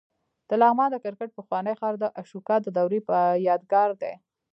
د 0.49 0.51
لغمان 0.61 0.89
د 0.91 0.95
کرکټ 1.03 1.29
پخوانی 1.37 1.73
ښار 1.79 1.95
د 1.99 2.05
اشوکا 2.21 2.55
د 2.61 2.67
دورې 2.77 2.99
یادګار 3.47 3.89
دی 4.01 4.13